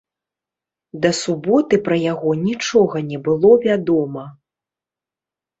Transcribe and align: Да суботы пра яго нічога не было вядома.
Да 1.03 1.11
суботы 1.17 1.79
пра 1.87 1.97
яго 2.13 2.31
нічога 2.47 2.97
не 3.11 3.21
было 3.29 3.51
вядома. 3.67 4.25